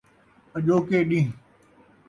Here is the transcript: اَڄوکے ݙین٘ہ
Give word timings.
اَڄوکے 0.57 0.99
ݙین٘ہ 1.09 1.21